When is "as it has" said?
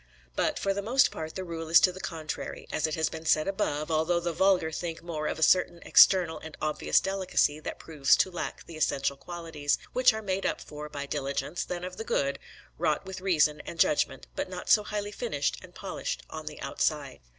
2.71-3.07